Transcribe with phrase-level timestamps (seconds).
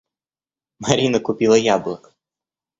[0.79, 2.15] Марина купила яблок.